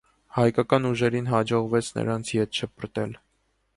[0.37, 3.15] Հայկական ուժերին հաջողվեց նրանց ետ շպրտել։